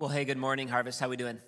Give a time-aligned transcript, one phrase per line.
[0.00, 1.00] Well, hey, good morning, Harvest.
[1.00, 1.40] How we doing?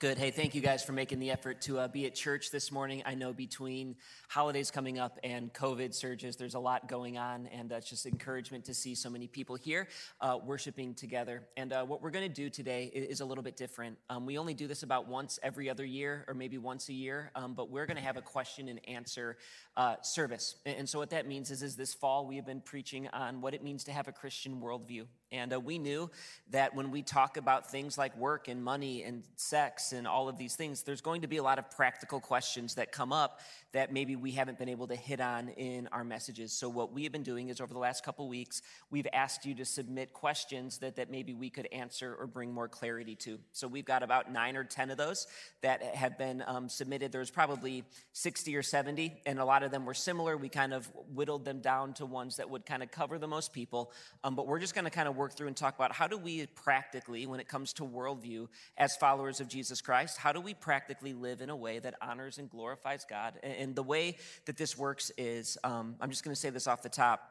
[0.00, 0.18] Good.
[0.18, 3.04] Hey, thank you guys for making the effort to uh, be at church this morning.
[3.06, 3.94] I know between
[4.28, 8.64] holidays coming up and COVID surges, there's a lot going on, and uh, just encouragement
[8.64, 9.86] to see so many people here
[10.20, 11.44] uh, worshiping together.
[11.56, 13.98] And uh, what we're going to do today is a little bit different.
[14.10, 17.30] Um, we only do this about once every other year, or maybe once a year,
[17.36, 19.36] um, but we're going to have a question and answer
[19.76, 20.56] uh, service.
[20.66, 23.54] And so what that means is, is this fall we have been preaching on what
[23.54, 25.06] it means to have a Christian worldview.
[25.34, 26.10] And uh, we knew
[26.50, 30.38] that when we talk about things like work and money and sex and all of
[30.38, 33.40] these things, there's going to be a lot of practical questions that come up
[33.72, 36.52] that maybe we haven't been able to hit on in our messages.
[36.52, 39.56] So, what we have been doing is over the last couple weeks, we've asked you
[39.56, 43.40] to submit questions that, that maybe we could answer or bring more clarity to.
[43.52, 45.26] So, we've got about nine or 10 of those
[45.62, 47.10] that have been um, submitted.
[47.10, 47.82] There's probably
[48.12, 50.36] 60 or 70, and a lot of them were similar.
[50.36, 53.52] We kind of whittled them down to ones that would kind of cover the most
[53.52, 53.90] people.
[54.22, 56.16] Um, but we're just going to kind of work through and talk about how do
[56.16, 60.54] we practically, when it comes to worldview, as followers of Jesus Christ, how do we
[60.54, 63.34] practically live in a way that honors and glorifies God?
[63.42, 66.82] And the way that this works is um, I'm just going to say this off
[66.82, 67.30] the top.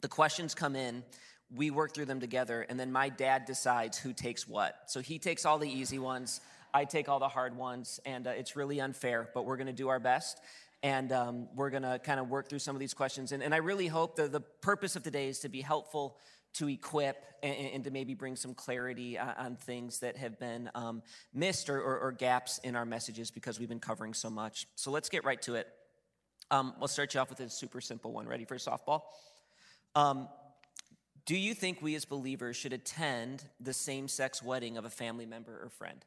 [0.00, 1.04] The questions come in,
[1.54, 4.82] we work through them together, and then my dad decides who takes what.
[4.86, 6.40] So he takes all the easy ones,
[6.72, 9.72] I take all the hard ones, and uh, it's really unfair, but we're going to
[9.72, 10.40] do our best
[10.82, 13.32] and um, we're going to kind of work through some of these questions.
[13.32, 16.16] And, and, I really hope that the purpose of today is to be helpful
[16.54, 20.70] to equip and, and, to maybe bring some clarity on, on things that have been
[20.74, 24.66] um, missed or, or, or, gaps in our messages because we've been covering so much.
[24.74, 25.68] So let's get right to it.
[26.50, 28.26] Um, we'll start you off with a super simple one.
[28.26, 29.02] Ready for softball?
[29.94, 30.28] Um,
[31.26, 35.26] do you think we as believers should attend the same sex wedding of a family
[35.26, 36.04] member or friend?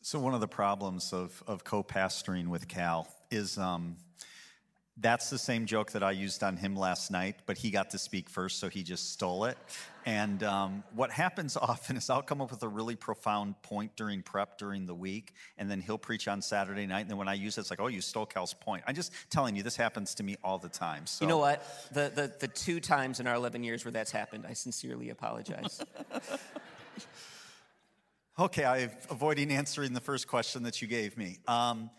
[0.00, 3.96] So, one of the problems of, of co pastoring with Cal is um,
[4.98, 7.98] that's the same joke that I used on him last night, but he got to
[7.98, 9.58] speak first, so he just stole it.
[10.06, 14.22] And um, what happens often is I'll come up with a really profound point during
[14.22, 17.02] prep during the week, and then he'll preach on Saturday night.
[17.02, 18.84] And then when I use it, it's like, oh, you stole Cal's point.
[18.86, 21.06] I'm just telling you, this happens to me all the time.
[21.06, 21.24] So.
[21.24, 21.62] You know what?
[21.92, 25.84] The, the, the two times in our 11 years where that's happened, I sincerely apologize.
[28.38, 31.38] okay, I'm avoiding answering the first question that you gave me.
[31.46, 31.90] Um,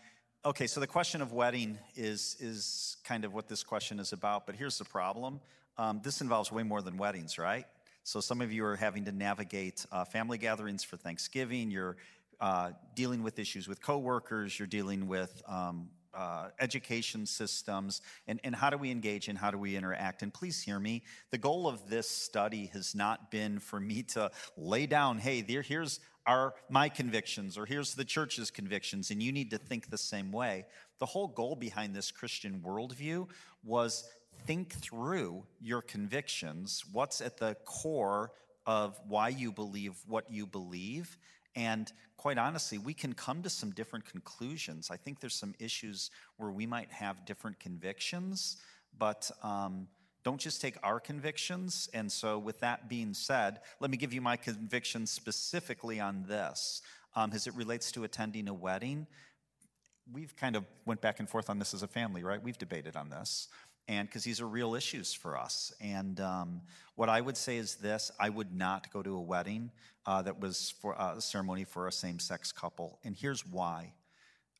[0.48, 4.46] Okay, so the question of wedding is, is kind of what this question is about,
[4.46, 5.40] but here's the problem.
[5.76, 7.66] Um, this involves way more than weddings, right?
[8.02, 11.70] So some of you are having to navigate uh, family gatherings for Thanksgiving.
[11.70, 11.98] You're
[12.40, 14.58] uh, dealing with issues with coworkers.
[14.58, 19.50] You're dealing with um, uh, education systems and, and how do we engage and how
[19.50, 23.58] do we interact and please hear me the goal of this study has not been
[23.58, 28.50] for me to lay down hey there, here's are my convictions or here's the church's
[28.50, 30.66] convictions and you need to think the same way.
[30.98, 33.28] The whole goal behind this Christian worldview
[33.64, 34.04] was
[34.46, 38.32] think through your convictions, what's at the core
[38.66, 41.16] of why you believe what you believe.
[41.56, 44.90] And quite honestly, we can come to some different conclusions.
[44.90, 48.58] I think there's some issues where we might have different convictions,
[48.98, 49.88] but um,
[50.24, 51.88] don't just take our convictions.
[51.94, 56.82] And so, with that being said, let me give you my convictions specifically on this.
[57.14, 59.06] Um, as it relates to attending a wedding,
[60.12, 62.42] we've kind of went back and forth on this as a family, right?
[62.42, 63.48] We've debated on this,
[63.88, 65.72] and because these are real issues for us.
[65.80, 66.60] And um,
[66.94, 69.70] what I would say is this: I would not go to a wedding
[70.06, 73.92] uh, that was for uh, a ceremony for a same-sex couple, and here's why.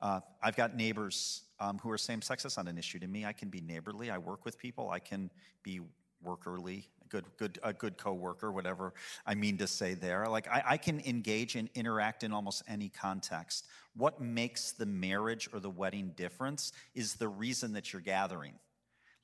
[0.00, 2.42] Uh, I've got neighbors um, who are same sex.
[2.44, 3.24] That's not an issue to me.
[3.24, 4.10] I can be neighborly.
[4.10, 4.90] I work with people.
[4.90, 5.30] I can
[5.62, 5.80] be
[6.24, 8.92] workerly, good, good, a good coworker, whatever
[9.26, 10.26] I mean to say there.
[10.28, 13.66] Like I, I can engage and interact in almost any context.
[13.96, 18.54] What makes the marriage or the wedding difference is the reason that you're gathering.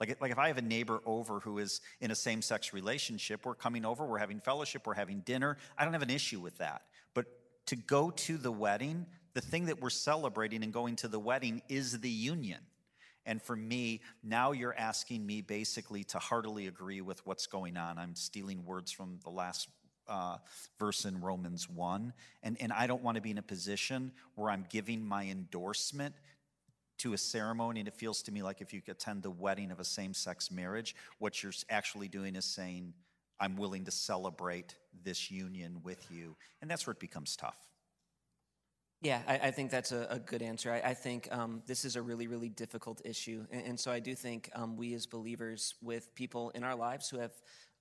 [0.00, 3.46] Like, like if I have a neighbor over who is in a same sex relationship,
[3.46, 5.56] we're coming over, we're having fellowship, we're having dinner.
[5.78, 6.82] I don't have an issue with that.
[7.14, 7.26] But
[7.66, 11.62] to go to the wedding, the thing that we're celebrating and going to the wedding
[11.68, 12.60] is the union.
[13.26, 17.98] And for me, now you're asking me basically to heartily agree with what's going on.
[17.98, 19.68] I'm stealing words from the last
[20.06, 20.36] uh,
[20.78, 22.12] verse in Romans 1.
[22.42, 26.14] And, and I don't want to be in a position where I'm giving my endorsement
[26.98, 27.80] to a ceremony.
[27.80, 30.50] And it feels to me like if you attend the wedding of a same sex
[30.50, 32.92] marriage, what you're actually doing is saying,
[33.40, 36.36] I'm willing to celebrate this union with you.
[36.60, 37.58] And that's where it becomes tough.
[39.04, 40.72] Yeah, I, I, think that's a, a good answer.
[40.72, 43.44] I, I think um, this is a really, really difficult issue.
[43.50, 47.10] And, and so I do think um, we as believers, with people in our lives
[47.10, 47.32] who have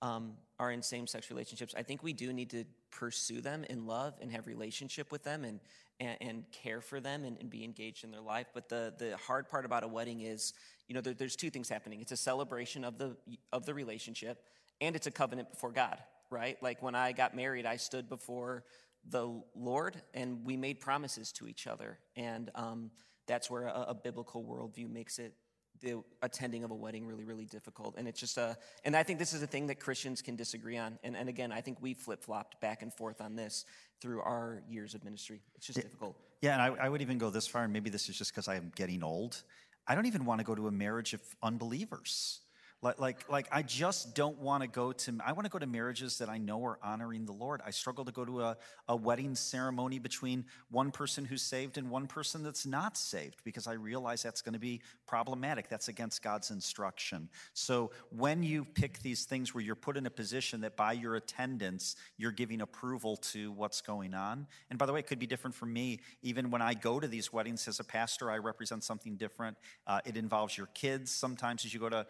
[0.02, 3.88] um, are in same sex relationships, I think we do need to pursue them in
[3.88, 5.62] love and have relationship with them and,
[6.02, 8.48] and, and care for them and, and, be engaged in their life.
[8.54, 10.52] But the, the hard part about a wedding is,
[10.90, 12.02] you know, there, there's two things happening.
[12.02, 13.16] It's a celebration of the,
[13.54, 14.44] of the relationship
[14.82, 16.00] and it's a covenant before God
[16.34, 16.58] right?
[16.62, 18.64] Like when I got married, I stood before
[19.10, 22.00] the Lord and we made promises to each other.
[22.16, 22.92] And um,
[23.28, 25.34] that's where a, a biblical worldview makes it
[25.82, 27.96] the attending of a wedding really, really difficult.
[27.98, 30.78] And it's just a, and I think this is a thing that Christians can disagree
[30.78, 30.98] on.
[31.04, 33.66] And, and again, I think we flip flopped back and forth on this
[34.02, 35.42] through our years of ministry.
[35.56, 36.16] It's just difficult.
[36.42, 38.48] Yeah, and I, I would even go this far, and maybe this is just because
[38.48, 39.44] I am getting old.
[39.88, 42.42] I don't even want to go to a marriage of unbelievers.
[42.84, 45.66] Like, like, like I just don't want to go to, I want to go to
[45.66, 47.62] marriages that I know are honoring the Lord.
[47.66, 48.58] I struggle to go to a,
[48.90, 53.68] a wedding ceremony between one person who's saved and one person that's not saved because
[53.68, 55.70] I realize that's going to be problematic.
[55.70, 57.30] That's against God's instruction.
[57.54, 61.16] So when you pick these things where you're put in a position that by your
[61.16, 64.46] attendance, you're giving approval to what's going on.
[64.70, 66.02] And by the way, it could be different for me.
[66.22, 69.56] Even when I go to these weddings as a pastor, I represent something different.
[69.88, 71.12] Uh, it involves your kids.
[71.12, 72.06] Sometimes as you go to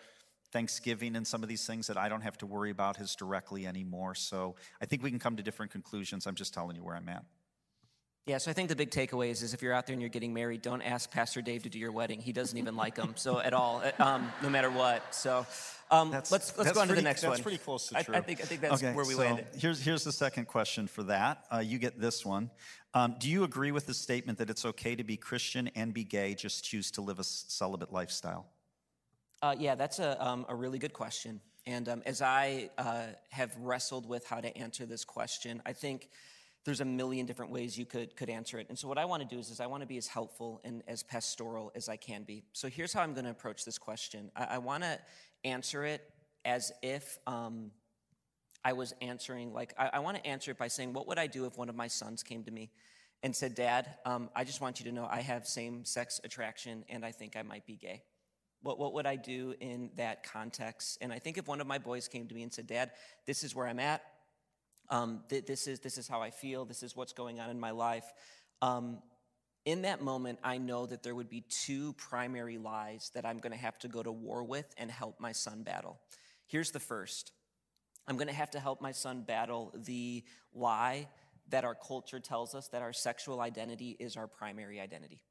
[0.53, 3.65] Thanksgiving and some of these things that I don't have to worry about as directly
[3.65, 4.13] anymore.
[4.13, 6.27] So I think we can come to different conclusions.
[6.27, 7.25] I'm just telling you where I'm at.
[8.25, 10.09] Yeah, so I think the big takeaway is, is if you're out there and you're
[10.09, 12.21] getting married, don't ask Pastor Dave to do your wedding.
[12.21, 15.13] He doesn't even like them, so at all, um, no matter what.
[15.13, 15.45] So
[15.91, 17.31] um, let's let's go on pretty, to the next that's one.
[17.31, 18.15] That's pretty close to true.
[18.15, 19.47] I, I, think I think that's okay, where we so landed.
[19.57, 21.43] Here's here's the second question for that.
[21.53, 22.49] Uh, you get this one.
[22.93, 26.05] Um, do you agree with the statement that it's okay to be Christian and be
[26.05, 26.33] gay?
[26.33, 28.45] Just choose to live a celibate lifestyle.
[29.43, 31.41] Uh, yeah, that's a, um, a really good question.
[31.65, 36.07] And um, as I uh, have wrestled with how to answer this question, I think
[36.63, 38.67] there's a million different ways you could, could answer it.
[38.69, 40.61] And so, what I want to do is, is I want to be as helpful
[40.63, 42.45] and as pastoral as I can be.
[42.53, 44.97] So, here's how I'm going to approach this question I, I want to
[45.43, 46.09] answer it
[46.45, 47.71] as if um,
[48.63, 51.27] I was answering, like, I, I want to answer it by saying, What would I
[51.27, 52.71] do if one of my sons came to me
[53.23, 56.85] and said, Dad, um, I just want you to know I have same sex attraction
[56.87, 58.03] and I think I might be gay?
[58.63, 60.97] What, what would I do in that context?
[61.01, 62.91] And I think if one of my boys came to me and said, Dad,
[63.27, 64.01] this is where I'm at,
[64.89, 67.59] um, th- this, is, this is how I feel, this is what's going on in
[67.59, 68.05] my life.
[68.61, 68.99] Um,
[69.65, 73.53] in that moment, I know that there would be two primary lies that I'm going
[73.53, 75.99] to have to go to war with and help my son battle.
[76.47, 77.31] Here's the first
[78.07, 80.23] I'm going to have to help my son battle the
[80.53, 81.07] lie
[81.49, 85.21] that our culture tells us that our sexual identity is our primary identity.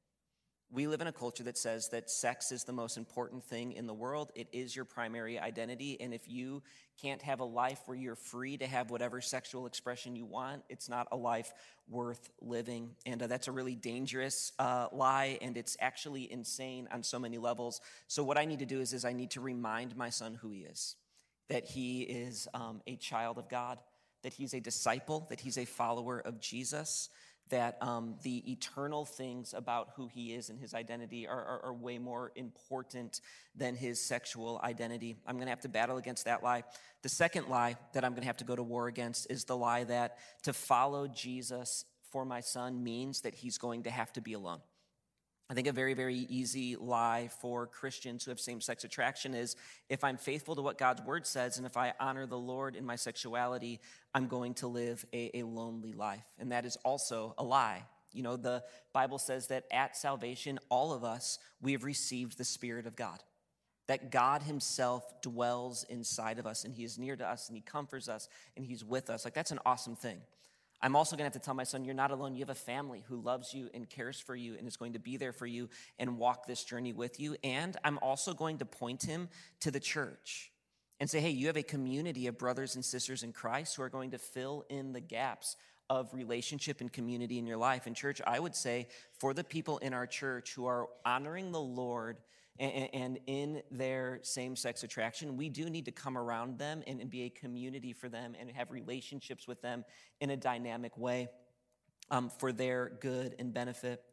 [0.73, 3.85] We live in a culture that says that sex is the most important thing in
[3.85, 4.31] the world.
[4.33, 6.01] It is your primary identity.
[6.01, 6.63] And if you
[6.99, 10.89] can't have a life where you're free to have whatever sexual expression you want, it's
[10.89, 11.53] not a life
[11.87, 12.89] worth living.
[13.05, 17.37] And uh, that's a really dangerous uh, lie, and it's actually insane on so many
[17.37, 17.79] levels.
[18.07, 20.49] So, what I need to do is, is I need to remind my son who
[20.49, 20.95] he is
[21.49, 23.77] that he is um, a child of God,
[24.23, 27.09] that he's a disciple, that he's a follower of Jesus
[27.49, 31.73] that um, the eternal things about who he is and his identity are, are, are
[31.73, 33.21] way more important
[33.55, 35.17] than his sexual identity.
[35.27, 36.63] I'm going to have to battle against that lie.
[37.01, 39.57] The second lie that I'm going to have to go to war against is the
[39.57, 44.21] lie that to follow Jesus for my son means that he's going to have to
[44.21, 44.59] be alone.
[45.53, 49.55] I think a very, very easy lie for Christians who have same sex attraction is
[49.87, 52.83] if I'm faithful to what God's word says and if I honor the Lord in
[52.83, 53.79] my sexuality,
[54.15, 56.25] I'm going to live a, a lonely life.
[56.39, 57.83] And that is also a lie.
[58.13, 58.63] You know, the
[58.93, 63.21] Bible says that at salvation, all of us, we have received the Spirit of God.
[63.85, 67.61] That God Himself dwells inside of us and He is near to us and He
[67.61, 68.27] comforts us
[68.57, 69.23] and He's with us.
[69.23, 70.17] Like, that's an awesome thing.
[70.83, 72.35] I'm also going to have to tell my son, you're not alone.
[72.35, 74.99] You have a family who loves you and cares for you and is going to
[74.99, 77.37] be there for you and walk this journey with you.
[77.41, 79.29] And I'm also going to point him
[79.61, 80.51] to the church
[80.99, 83.89] and say, hey, you have a community of brothers and sisters in Christ who are
[83.89, 85.55] going to fill in the gaps
[85.89, 87.87] of relationship and community in your life.
[87.87, 88.87] In church, I would say
[89.19, 92.17] for the people in our church who are honoring the Lord
[92.59, 97.23] and, in their same sex attraction, we do need to come around them and, be
[97.23, 99.83] a community for them and have relationships with them
[100.21, 101.27] in a dynamic way
[102.11, 104.03] um, for their good and benefit.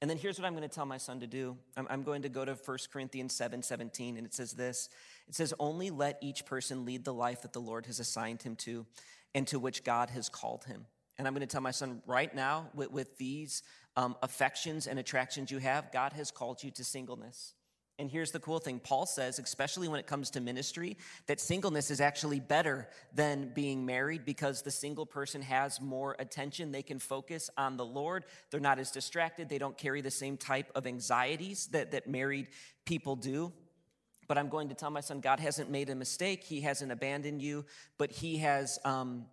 [0.00, 1.56] And then here's what I'm going to tell my son to do.
[1.76, 4.88] I'm, going to go to 1 Corinthians 7 17, and it says this
[5.28, 8.56] It says, Only let each person lead the life that the Lord has assigned him
[8.56, 8.86] to
[9.34, 10.86] and to which God has called him.
[11.16, 13.62] And I'm going to tell my son right now, with, with these
[13.96, 17.54] um, affections and attractions you have, God has called you to singleness.
[17.98, 20.96] And here's the cool thing Paul says, especially when it comes to ministry,
[21.26, 26.72] that singleness is actually better than being married because the single person has more attention.
[26.72, 28.24] They can focus on the Lord.
[28.50, 29.48] They're not as distracted.
[29.48, 32.48] They don't carry the same type of anxieties that, that married
[32.84, 33.52] people do.
[34.26, 36.42] But I'm going to tell my son, God hasn't made a mistake.
[36.42, 37.64] He hasn't abandoned you,
[37.96, 39.26] but He has um,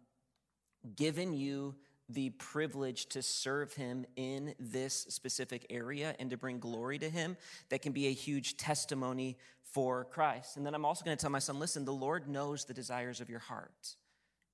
[0.95, 1.75] given you
[2.13, 7.37] the privilege to serve him in this specific area and to bring glory to him
[7.69, 10.57] that can be a huge testimony for Christ.
[10.57, 13.21] And then I'm also going to tell my son listen, the Lord knows the desires
[13.21, 13.95] of your heart.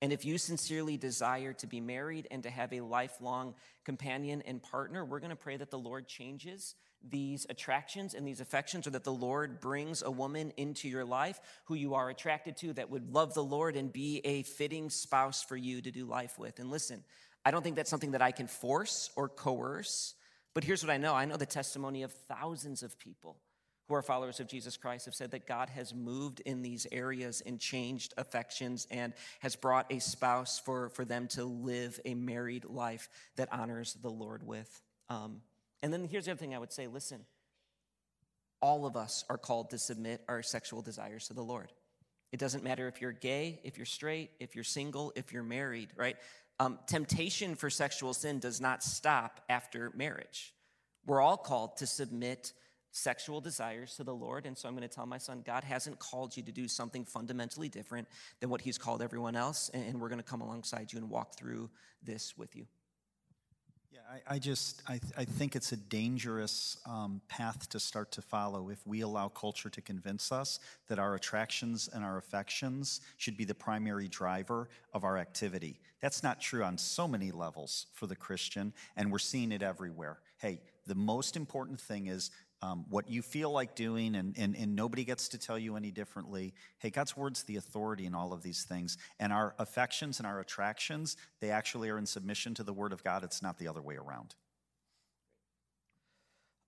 [0.00, 4.62] And if you sincerely desire to be married and to have a lifelong companion and
[4.62, 6.76] partner, we're going to pray that the Lord changes
[7.08, 11.40] these attractions and these affections, or that the Lord brings a woman into your life
[11.64, 15.42] who you are attracted to that would love the Lord and be a fitting spouse
[15.42, 16.58] for you to do life with.
[16.58, 17.04] And listen,
[17.48, 20.12] I don't think that's something that I can force or coerce,
[20.52, 23.38] but here's what I know I know the testimony of thousands of people
[23.88, 27.40] who are followers of Jesus Christ have said that God has moved in these areas
[27.40, 32.66] and changed affections and has brought a spouse for, for them to live a married
[32.66, 34.82] life that honors the Lord with.
[35.08, 35.40] Um,
[35.82, 37.24] and then here's the other thing I would say listen,
[38.60, 41.72] all of us are called to submit our sexual desires to the Lord.
[42.30, 45.88] It doesn't matter if you're gay, if you're straight, if you're single, if you're married,
[45.96, 46.18] right?
[46.60, 50.52] Um, temptation for sexual sin does not stop after marriage.
[51.06, 52.52] We're all called to submit
[52.90, 54.46] sexual desires to the Lord.
[54.46, 57.04] And so I'm going to tell my son, God hasn't called you to do something
[57.04, 58.08] fundamentally different
[58.40, 59.70] than what he's called everyone else.
[59.72, 61.70] And we're going to come alongside you and walk through
[62.02, 62.66] this with you.
[63.90, 68.22] Yeah, I, I just I, I think it's a dangerous um, path to start to
[68.22, 73.36] follow if we allow culture to convince us that our attractions and our affections should
[73.36, 75.80] be the primary driver of our activity.
[76.02, 80.18] That's not true on so many levels for the Christian, and we're seeing it everywhere.
[80.36, 82.30] Hey, the most important thing is
[82.62, 85.90] um, what you feel like doing, and, and, and nobody gets to tell you any
[85.90, 86.54] differently.
[86.78, 88.98] Hey, God's word's the authority in all of these things.
[89.20, 93.04] And our affections and our attractions, they actually are in submission to the word of
[93.04, 93.22] God.
[93.22, 94.34] It's not the other way around.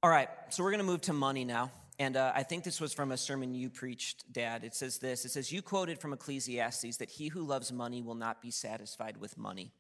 [0.03, 1.71] All right, so we're going to move to money now.
[1.99, 4.65] And uh, I think this was from a sermon you preached, Dad.
[4.65, 8.15] It says this It says, You quoted from Ecclesiastes that he who loves money will
[8.15, 9.73] not be satisfied with money.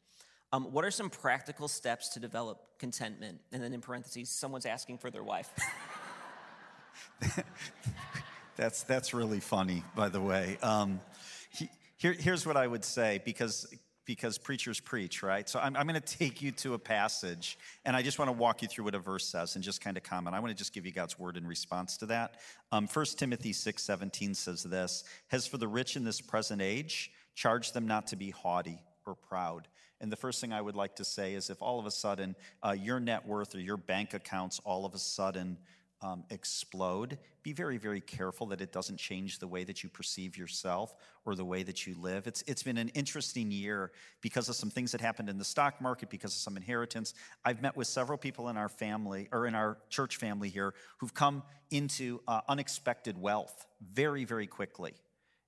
[0.53, 3.41] Um, what are some practical steps to develop contentment?
[3.53, 5.49] And then in parentheses, someone's asking for their wife.
[8.57, 10.59] that's, that's really funny, by the way.
[10.63, 11.01] Um,
[11.51, 13.67] he, here, here's what I would say because,
[14.07, 15.49] because preachers preach, right?
[15.49, 18.33] So I'm, I'm going to take you to a passage, and I just want to
[18.33, 20.35] walk you through what a verse says and just kind of comment.
[20.35, 22.37] I want to just give you God's word in response to that.
[22.73, 27.13] Um, 1 Timothy 6 17 says this As for the rich in this present age,
[27.35, 29.69] charge them not to be haughty or proud.
[30.01, 32.35] And the first thing I would like to say is if all of a sudden
[32.63, 35.59] uh, your net worth or your bank accounts all of a sudden
[36.03, 40.37] um, explode, be very, very careful that it doesn't change the way that you perceive
[40.37, 42.27] yourself or the way that you live.
[42.27, 45.81] It's, it's been an interesting year because of some things that happened in the stock
[45.81, 47.15] market, because of some inheritance.
[47.45, 51.15] I've met with several people in our family or in our church family here who've
[51.15, 54.95] come into uh, unexpected wealth very, very quickly.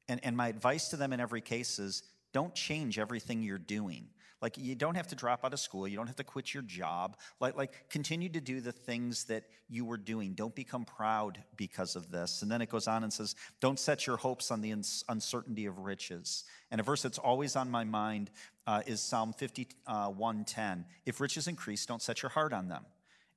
[0.08, 4.08] And, and my advice to them in every case is don't change everything you're doing.
[4.42, 6.64] Like you don't have to drop out of school, you don't have to quit your
[6.64, 7.16] job.
[7.40, 10.34] Like like continue to do the things that you were doing.
[10.34, 12.42] Don't become proud because of this.
[12.42, 14.72] And then it goes on and says, "Don't set your hopes on the
[15.08, 18.30] uncertainty of riches." And a verse that's always on my mind
[18.66, 19.86] uh, is Psalm 51:10.
[19.86, 22.84] Uh, if riches increase, don't set your heart on them.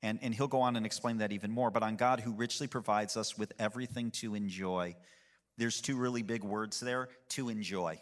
[0.01, 1.71] And, and he'll go on and explain that even more.
[1.71, 4.95] But on God, who richly provides us with everything to enjoy.
[5.57, 8.01] There's two really big words there to enjoy.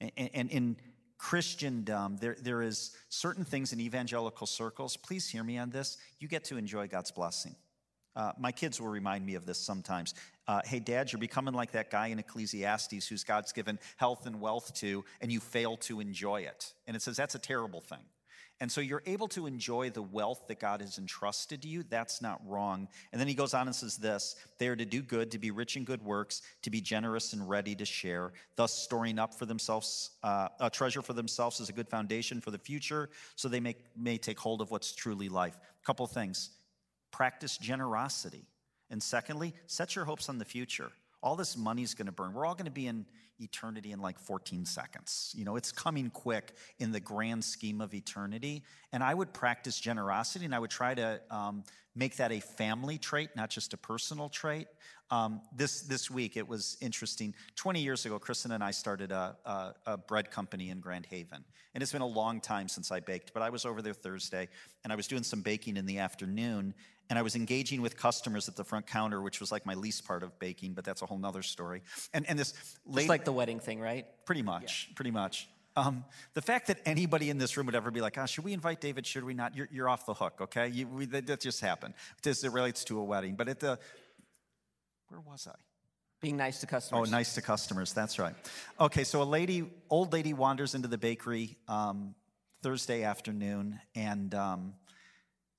[0.00, 0.76] And, and in
[1.18, 4.96] Christendom, there, there is certain things in evangelical circles.
[4.96, 5.96] Please hear me on this.
[6.18, 7.54] You get to enjoy God's blessing.
[8.16, 10.14] Uh, my kids will remind me of this sometimes.
[10.46, 14.40] Uh, hey, Dad, you're becoming like that guy in Ecclesiastes who's God's given health and
[14.40, 16.72] wealth to, and you fail to enjoy it.
[16.86, 18.04] And it says that's a terrible thing.
[18.60, 21.82] And so you're able to enjoy the wealth that God has entrusted to you.
[21.82, 22.88] That's not wrong.
[23.12, 25.50] And then he goes on and says this they are to do good, to be
[25.50, 29.44] rich in good works, to be generous and ready to share, thus storing up for
[29.44, 33.60] themselves uh, a treasure for themselves as a good foundation for the future, so they
[33.60, 35.56] may, may take hold of what's truly life.
[35.56, 36.50] A couple things
[37.10, 38.46] practice generosity.
[38.90, 40.92] And secondly, set your hopes on the future
[41.24, 42.34] all this money's going to burn.
[42.34, 43.06] We're all going to be in
[43.40, 45.32] eternity in like 14 seconds.
[45.34, 48.62] You know, it's coming quick in the grand scheme of eternity.
[48.92, 51.64] And I would practice generosity and I would try to um,
[51.96, 54.66] make that a family trait, not just a personal trait.
[55.10, 57.34] Um, this, this week, it was interesting.
[57.56, 61.42] 20 years ago, Kristen and I started a, a, a bread company in Grand Haven.
[61.72, 64.48] And it's been a long time since I baked, but I was over there Thursday
[64.84, 66.74] and I was doing some baking in the afternoon
[67.10, 70.06] and I was engaging with customers at the front counter, which was like my least
[70.06, 71.82] part of baking, but that's a whole nother story.
[72.12, 72.54] And, and this
[72.86, 74.06] lady, Just like the wedding thing, right?
[74.24, 74.94] Pretty much, yeah.
[74.96, 75.48] pretty much.
[75.76, 78.52] Um, the fact that anybody in this room would ever be like, oh, should we
[78.52, 79.06] invite David?
[79.06, 79.56] Should we not?
[79.56, 80.68] You're, you're off the hook, okay?
[80.68, 81.94] You, we, that, that, just happened.
[82.22, 83.34] This it relates to a wedding.
[83.34, 83.78] But at the,
[85.08, 85.56] where was I?
[86.20, 87.08] Being nice to customers.
[87.08, 87.92] Oh, nice to customers.
[87.92, 88.34] That's right.
[88.80, 92.14] Okay, so a lady, old lady, wanders into the bakery um,
[92.62, 94.74] Thursday afternoon, and um,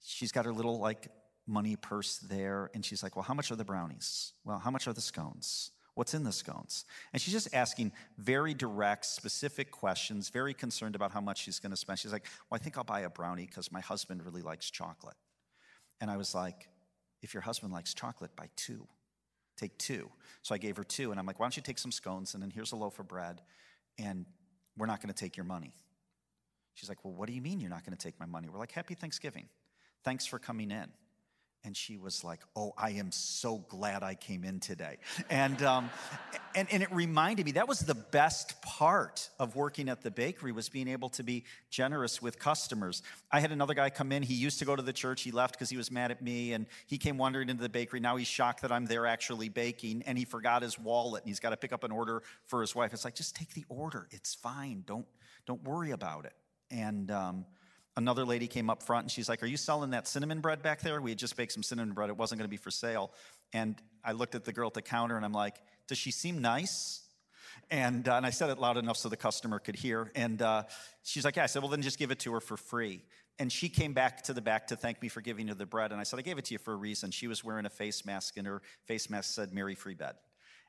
[0.03, 1.09] she's got her little like
[1.47, 2.69] money purse there.
[2.73, 4.33] And she's like, Well, how much are the brownies?
[4.43, 5.71] Well, how much are the scones?
[5.95, 6.83] What's in the scones?
[7.13, 11.71] And she's just asking very direct, specific questions, very concerned about how much she's going
[11.71, 11.99] to spend.
[11.99, 15.15] She's like, Well, I think I'll buy a brownie because my husband really likes chocolate.
[16.01, 16.67] And I was like,
[17.21, 18.87] If your husband likes chocolate, buy two.
[19.57, 20.09] Take two.
[20.41, 22.43] So I gave her two, and I'm like, Why don't you take some scones, and
[22.43, 23.41] then here's a loaf of bread,
[23.97, 24.25] and
[24.77, 25.73] we're not going to take your money.
[26.73, 28.49] She's like, Well, what do you mean you're not going to take my money?
[28.49, 29.47] We're like, Happy Thanksgiving.
[30.03, 30.91] Thanks for coming in.
[31.65, 34.97] And she was like, Oh, I am so glad I came in today.
[35.29, 35.89] And, um,
[36.53, 40.51] and, and it reminded me that was the best part of working at the bakery
[40.51, 43.01] was being able to be generous with customers.
[43.31, 44.21] I had another guy come in.
[44.21, 45.23] He used to go to the church.
[45.23, 46.53] He left because he was mad at me.
[46.53, 47.99] And he came wandering into the bakery.
[47.99, 50.03] Now he's shocked that I'm there actually baking.
[50.05, 52.75] And he forgot his wallet and he's got to pick up an order for his
[52.75, 52.93] wife.
[52.93, 54.07] It's like, just take the order.
[54.11, 54.83] It's fine.
[54.85, 55.07] Don't,
[55.47, 56.33] don't worry about it.
[56.69, 57.45] And, um,
[57.97, 60.81] another lady came up front and she's like, Are you selling that cinnamon bread back
[60.81, 61.01] there?
[61.01, 62.09] We had just baked some cinnamon bread.
[62.09, 63.11] It wasn't going to be for sale.
[63.53, 65.55] And I looked at the girl at the counter and I'm like,
[65.87, 67.01] Does she seem nice?
[67.71, 70.11] And, uh, and I said it loud enough so the customer could hear.
[70.13, 70.63] And uh,
[71.03, 71.43] she's like, Yeah.
[71.43, 73.03] I said, Well, then just give it to her for free.
[73.37, 75.91] And she came back to the back to thank me for giving her the bread.
[75.91, 77.11] And I said, I gave it to you for a reason.
[77.11, 80.15] She was wearing a face mask, and her face mask said, Mary Free Bed.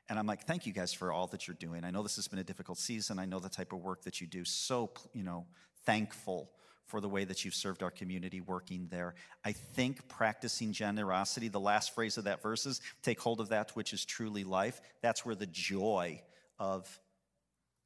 [0.09, 1.83] And I'm like, thank you guys for all that you're doing.
[1.85, 3.19] I know this has been a difficult season.
[3.19, 4.43] I know the type of work that you do.
[4.45, 5.45] So, you know,
[5.85, 6.49] thankful
[6.87, 9.13] for the way that you've served our community working there.
[9.45, 13.71] I think practicing generosity, the last phrase of that verse is take hold of that
[13.71, 14.81] which is truly life.
[15.01, 16.21] That's where the joy
[16.57, 16.99] of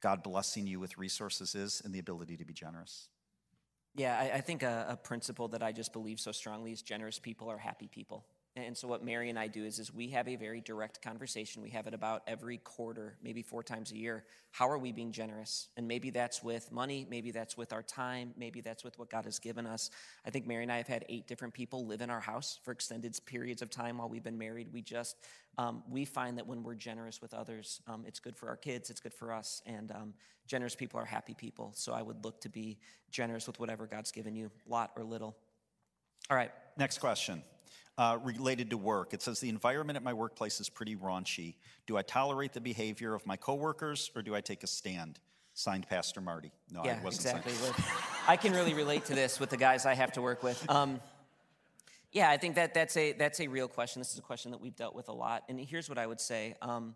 [0.00, 3.08] God blessing you with resources is and the ability to be generous.
[3.94, 7.18] Yeah, I, I think a, a principle that I just believe so strongly is generous
[7.18, 8.24] people are happy people.
[8.54, 11.62] And so what Mary and I do is, is we have a very direct conversation.
[11.62, 14.24] We have it about every quarter, maybe four times a year.
[14.50, 15.68] How are we being generous?
[15.78, 19.24] And maybe that's with money, maybe that's with our time, maybe that's with what God
[19.24, 19.88] has given us.
[20.26, 22.72] I think Mary and I have had eight different people live in our house for
[22.72, 24.68] extended periods of time while we've been married.
[24.70, 25.16] We just
[25.56, 28.90] um, we find that when we're generous with others, um, it's good for our kids,
[28.90, 30.14] it's good for us, and um,
[30.46, 31.72] generous people are happy people.
[31.74, 32.78] So I would look to be
[33.10, 35.36] generous with whatever God's given you, lot or little.
[36.30, 36.50] All right.
[36.78, 37.42] Next question
[37.98, 39.12] uh, related to work.
[39.12, 41.56] It says the environment at my workplace is pretty raunchy.
[41.86, 45.20] Do I tolerate the behavior of my coworkers or do I take a stand?
[45.54, 46.50] Signed, Pastor Marty.
[46.70, 47.52] No, yeah, I wasn't exactly.
[48.26, 50.64] I can really relate to this with the guys I have to work with.
[50.70, 50.98] Um,
[52.10, 54.00] yeah, I think that that's a that's a real question.
[54.00, 55.42] This is a question that we've dealt with a lot.
[55.50, 56.54] And here's what I would say.
[56.62, 56.94] Um,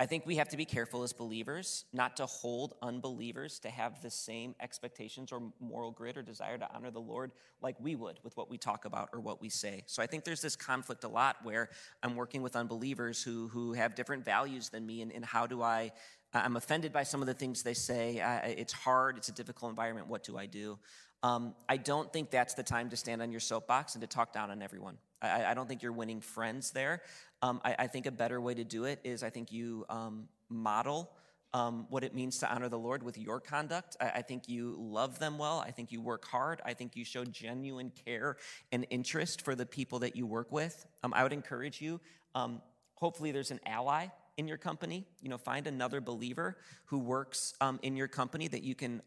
[0.00, 4.00] I think we have to be careful as believers not to hold unbelievers to have
[4.00, 8.20] the same expectations or moral grit or desire to honor the Lord like we would
[8.22, 9.82] with what we talk about or what we say.
[9.86, 11.68] So I think there's this conflict a lot where
[12.04, 15.62] I'm working with unbelievers who, who have different values than me, and, and how do
[15.62, 15.90] I?
[16.32, 18.20] I'm offended by some of the things they say.
[18.20, 20.06] I, it's hard, it's a difficult environment.
[20.06, 20.78] What do I do?
[21.22, 24.32] Um, I don't think that's the time to stand on your soapbox and to talk
[24.32, 24.98] down on everyone.
[25.20, 27.02] I, I don't think you're winning friends there.
[27.42, 30.28] Um, I, I, think a better way to do it is I think you um,
[30.48, 31.10] model
[31.54, 33.96] um, what it means to honor the Lord with your conduct.
[34.00, 35.60] I, I, think you love them well.
[35.60, 36.60] I think you work hard.
[36.64, 38.36] I think you show genuine care
[38.70, 40.84] and interest for the people that you work with.
[41.02, 42.00] Um, I would encourage you.
[42.34, 42.60] Um,
[42.94, 45.06] hopefully, there's an ally in your company.
[45.22, 49.00] You know, find another believer who works um, in your company that you can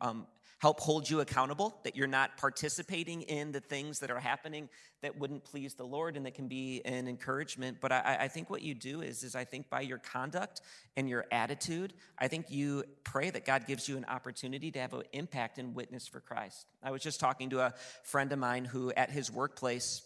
[0.61, 4.69] help hold you accountable, that you're not participating in the things that are happening
[5.01, 7.77] that wouldn't please the Lord and that can be an encouragement.
[7.81, 10.61] But I, I, think what you do is, is I think by your conduct
[10.95, 14.93] and your attitude, I think you pray that God gives you an opportunity to have
[14.93, 16.67] an impact and witness for Christ.
[16.83, 20.03] I was just talking to a friend of mine who at his workplace,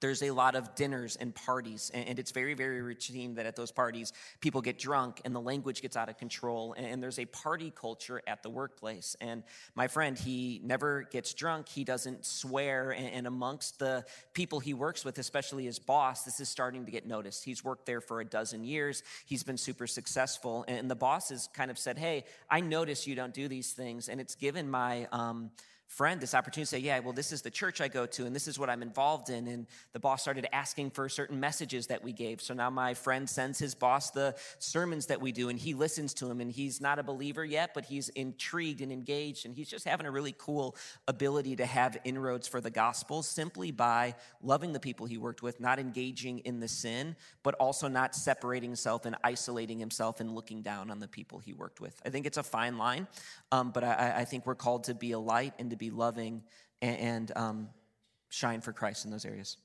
[0.00, 3.70] there's a lot of dinners and parties, and it's very, very routine that at those
[3.70, 7.72] parties people get drunk and the language gets out of control, and there's a party
[7.74, 9.16] culture at the workplace.
[9.20, 9.42] And
[9.74, 15.04] my friend, he never gets drunk, he doesn't swear, and amongst the people he works
[15.04, 17.44] with, especially his boss, this is starting to get noticed.
[17.44, 21.48] He's worked there for a dozen years, he's been super successful, and the boss has
[21.54, 25.08] kind of said, Hey, I notice you don't do these things, and it's given my,
[25.12, 25.50] um,
[25.86, 28.34] friend this opportunity to say, Yeah, well, this is the church I go to, and
[28.34, 29.46] this is what I'm involved in.
[29.46, 32.40] And the boss started asking for certain messages that we gave.
[32.40, 36.14] So now my friend sends his boss the sermons that we do, and he listens
[36.14, 36.40] to them.
[36.40, 39.46] And he's not a believer yet, but he's intrigued and engaged.
[39.46, 40.76] And he's just having a really cool
[41.08, 45.60] ability to have inroads for the gospel simply by loving the people he worked with,
[45.60, 50.62] not engaging in the sin, but also not separating himself and isolating himself and looking
[50.62, 52.00] down on the people he worked with.
[52.04, 53.06] I think it's a fine line,
[53.52, 55.90] um, but I, I think we're called to be a light and to to be
[55.90, 56.42] loving
[56.82, 57.68] and, and um,
[58.28, 59.56] shine for Christ in those areas.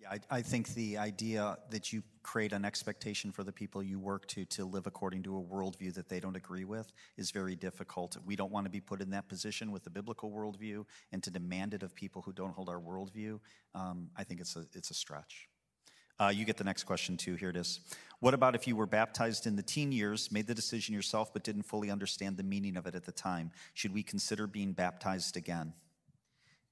[0.00, 3.98] Yeah, I, I, think the idea that you create an expectation for the people you
[3.98, 7.56] work to to live according to a worldview that they don't agree with is very
[7.56, 8.16] difficult.
[8.24, 11.30] We don't want to be put in that position with the biblical worldview and to
[11.32, 13.40] demand it of people who don't hold our worldview.
[13.74, 15.48] Um, I think it's a, it's a stretch.
[16.20, 17.34] Uh, you get the next question too.
[17.34, 17.80] Here it is.
[18.20, 21.44] What about if you were baptized in the teen years, made the decision yourself, but
[21.44, 23.52] didn't fully understand the meaning of it at the time?
[23.74, 25.72] Should we consider being baptized again?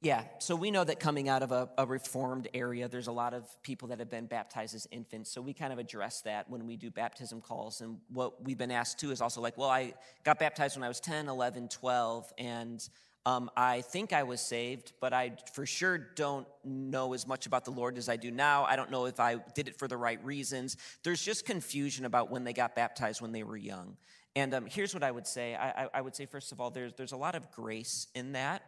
[0.02, 3.32] Yeah, so we know that coming out of a, a, reformed area, there's a lot
[3.32, 5.32] of people that have been baptized as infants.
[5.32, 7.80] So we kind of address that when we do baptism calls.
[7.80, 10.88] And what we've been asked to is also like, well, I got baptized when I
[10.88, 12.86] was 10, 11, 12, and
[13.26, 17.64] um, I think I was saved, but I for sure don't know as much about
[17.64, 18.64] the Lord as I do now.
[18.64, 20.76] I don't know if I did it for the right reasons.
[21.02, 23.96] There's just confusion about when they got baptized when they were young.
[24.36, 26.92] And um, here's what I would say I, I would say, first of all, there's,
[26.94, 28.62] there's a lot of grace in that.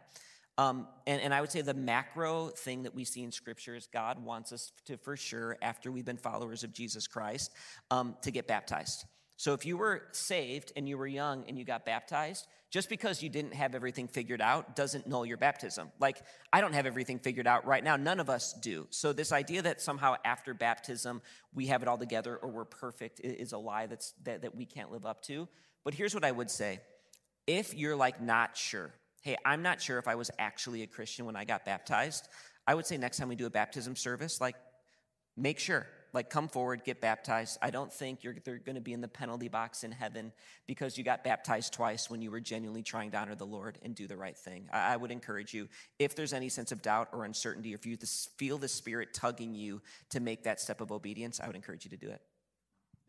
[0.57, 3.87] Um, and, and I would say the macro thing that we see in Scripture is
[3.87, 7.53] God wants us to, for sure, after we've been followers of Jesus Christ,
[7.91, 9.05] um, to get baptized.
[9.39, 13.23] So if you were saved and you were young and you got baptized, just because
[13.23, 15.93] you didn't have everything figured out doesn't null your baptism.
[15.97, 16.17] Like,
[16.51, 17.95] I don't have everything figured out right now.
[17.95, 18.85] None of us do.
[18.89, 21.21] So, this idea that somehow after baptism
[21.53, 24.65] we have it all together or we're perfect is a lie that's, that, that we
[24.65, 25.47] can't live up to.
[25.85, 26.81] But here's what I would say
[27.47, 31.25] if you're like not sure, hey, I'm not sure if I was actually a Christian
[31.25, 32.27] when I got baptized,
[32.67, 34.57] I would say next time we do a baptism service, like,
[35.37, 35.87] make sure.
[36.13, 37.57] Like, come forward, get baptized.
[37.61, 40.31] I don't think you're they're going to be in the penalty box in heaven
[40.67, 43.93] because you got baptized twice when you were genuinely trying to honor the Lord and
[43.93, 44.69] do the right thing.
[44.71, 45.67] I, I would encourage you,
[45.99, 47.97] if there's any sense of doubt or uncertainty, or if you
[48.37, 51.91] feel the Spirit tugging you to make that step of obedience, I would encourage you
[51.91, 52.21] to do it.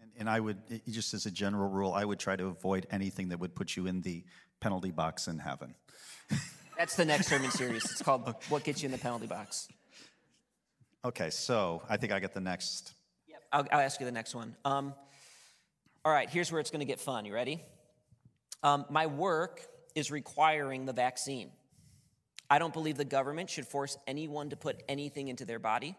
[0.00, 0.58] And, and I would,
[0.88, 3.86] just as a general rule, I would try to avoid anything that would put you
[3.86, 4.24] in the
[4.60, 5.74] penalty box in heaven.
[6.80, 7.84] That's the next sermon series.
[7.84, 9.68] It's called What Gets You in the Penalty Box.
[11.02, 12.92] Okay, so I think I get the next.
[13.26, 14.54] Yep, I'll, I'll ask you the next one.
[14.66, 14.92] Um,
[16.04, 17.24] all right, here's where it's going to get fun.
[17.24, 17.62] You ready?
[18.62, 21.50] Um, my work is requiring the vaccine.
[22.50, 25.96] I don't believe the government should force anyone to put anything into their body,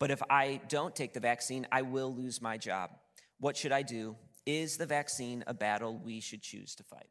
[0.00, 2.90] but if I don't take the vaccine, I will lose my job.
[3.38, 4.16] What should I do?
[4.46, 7.06] Is the vaccine a battle we should choose to fight?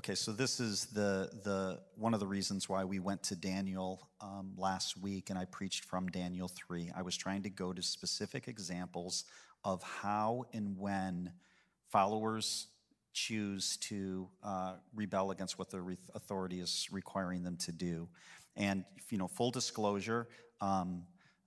[0.00, 4.08] Okay, so this is the, the one of the reasons why we went to Daniel
[4.22, 6.90] um, last week and I preached from Daniel 3.
[6.96, 9.24] I was trying to go to specific examples
[9.62, 11.30] of how and when
[11.92, 12.68] followers
[13.12, 18.08] choose to uh, rebel against what the authority is requiring them to do.
[18.56, 20.28] And, you know, full disclosure,
[20.62, 21.02] um,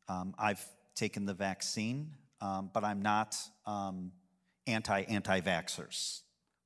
[0.08, 0.64] um, I've
[0.94, 3.36] taken the vaccine, um, but I'm not
[3.66, 4.12] um,
[4.68, 6.20] anti anti vaxxers.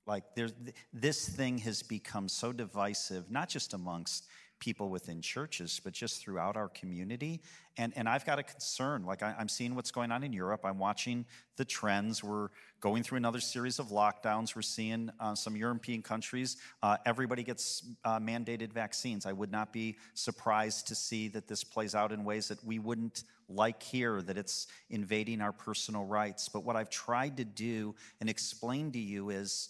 [0.08, 0.54] Like there's,
[0.94, 4.28] this thing has become so divisive, not just amongst
[4.60, 7.42] people within churches, but just throughout our community.
[7.78, 9.06] And, and I've got a concern.
[9.06, 10.62] Like I, am seeing what's going on in Europe.
[10.64, 11.26] I'm watching
[11.58, 12.24] the trends.
[12.24, 14.56] We're going through another series of lockdowns.
[14.56, 19.26] We're seeing uh, some European countries, uh, everybody gets uh, mandated vaccines.
[19.26, 22.80] I would not be surprised to see that this plays out in ways that we
[22.80, 26.50] wouldn't like here, that it's invading our personal rights.
[26.50, 29.70] But what I've tried to do and explain to you is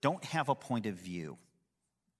[0.00, 1.38] don't have a point of view.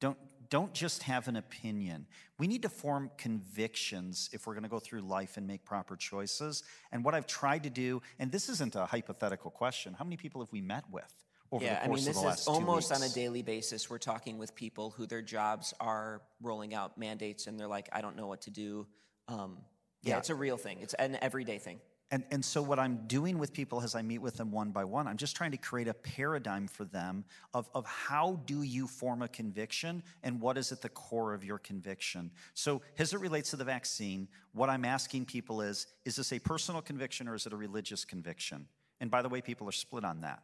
[0.01, 0.19] Don't,
[0.51, 2.07] don't just have an opinion.
[2.39, 5.97] We need to form convictions if we're going to go through life and make proper
[5.97, 6.63] choices.
[6.93, 10.41] And what I've tried to do, and this isn't a hypothetical question, how many people
[10.41, 11.13] have we met with?
[11.53, 13.89] Over yeah, I mean, this is almost on a daily basis.
[13.89, 18.01] We're talking with people who their jobs are rolling out mandates, and they're like, "I
[18.01, 18.85] don't know what to do."
[19.29, 19.59] Um,
[20.03, 20.79] yeah, yeah, it's a real thing.
[20.81, 21.79] It's an everyday thing.
[22.13, 24.85] And, and so, what I'm doing with people as I meet with them one by
[24.85, 28.87] one, I'm just trying to create a paradigm for them of, of how do you
[28.87, 32.31] form a conviction and what is at the core of your conviction.
[32.55, 36.39] So, as it relates to the vaccine, what I'm asking people is is this a
[36.39, 38.69] personal conviction or is it a religious conviction?
[39.01, 40.43] And by the way, people are split on that.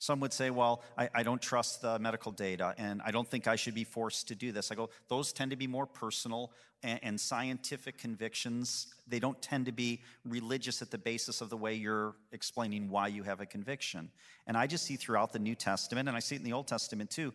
[0.00, 3.46] Some would say, well, I, I, don't trust the medical data and I don't think
[3.46, 4.72] I should be forced to do this.
[4.72, 8.86] I go, those tend to be more personal and, and scientific convictions.
[9.06, 13.08] They don't tend to be religious at the basis of the way you're explaining why
[13.08, 14.10] you have a conviction.
[14.46, 16.66] And I just see throughout the New Testament, and I see it in the Old
[16.66, 17.34] Testament too,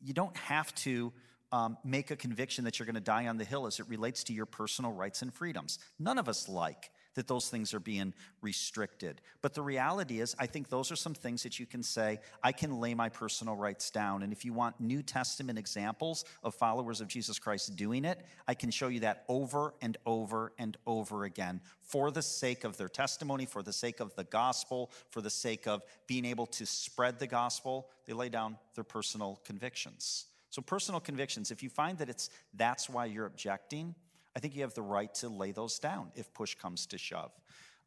[0.00, 1.12] you don't have to
[1.50, 4.22] um, make a conviction that you're going to die on the hill as it relates
[4.24, 5.80] to your personal rights and freedoms.
[5.98, 9.20] None of us like that those things are being restricted.
[9.42, 12.52] But the reality is, I think those are some things that you can say, I
[12.52, 14.22] can lay my personal rights down.
[14.22, 18.54] And if you want New Testament examples of followers of Jesus Christ doing it, I
[18.54, 22.88] can show you that over and over and over again for the sake of their
[22.88, 27.18] testimony, for the sake of the gospel, for the sake of being able to spread
[27.18, 27.88] the gospel.
[28.06, 30.26] They lay down their personal convictions.
[30.50, 33.94] So personal convictions, if you find that it's that's why you're objecting,
[34.36, 37.32] I think you have the right to lay those down if push comes to shove.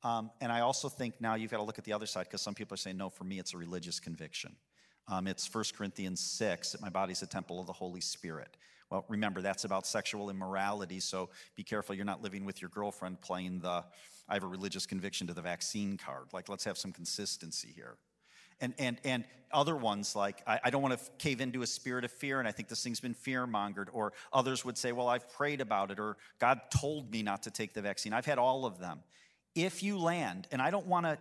[0.03, 2.41] Um, and I also think now you've got to look at the other side because
[2.41, 4.55] some people are saying, no, for me, it's a religious conviction.
[5.07, 8.57] Um, it's 1 Corinthians 6 that my body's a temple of the Holy Spirit.
[8.89, 13.21] Well, remember, that's about sexual immorality, so be careful you're not living with your girlfriend
[13.21, 13.83] playing the
[14.27, 16.27] I have a religious conviction to the vaccine card.
[16.33, 17.97] Like, let's have some consistency here.
[18.62, 22.06] And, and, and other ones like, I, I don't want to cave into a spirit
[22.06, 23.88] of fear, and I think this thing's been fear mongered.
[23.91, 27.52] Or others would say, well, I've prayed about it, or God told me not to
[27.52, 28.13] take the vaccine.
[28.13, 29.00] I've had all of them.
[29.56, 31.17] If you land, and I don't want to